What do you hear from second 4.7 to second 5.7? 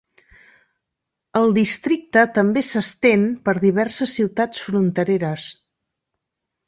frontereres.